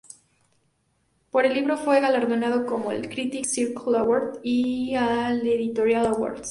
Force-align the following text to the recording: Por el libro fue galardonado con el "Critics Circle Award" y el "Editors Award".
Por 1.29 1.45
el 1.45 1.53
libro 1.53 1.77
fue 1.77 2.01
galardonado 2.01 2.65
con 2.65 2.91
el 2.91 3.07
"Critics 3.07 3.51
Circle 3.51 3.99
Award" 3.99 4.39
y 4.41 4.95
el 4.95 5.47
"Editors 5.47 5.93
Award". 6.07 6.39